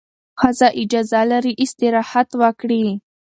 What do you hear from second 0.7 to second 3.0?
اجازه لري استراحت وکړي.